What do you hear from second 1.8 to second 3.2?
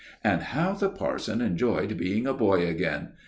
being a boy again!